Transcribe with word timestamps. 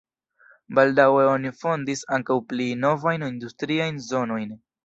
Baldaŭe 0.77 1.25
oni 1.33 1.51
fondis 1.59 2.03
ankaŭ 2.19 2.39
pli 2.55 2.67
novajn 2.87 3.29
industriajn 3.29 4.05
zonojn. 4.09 4.59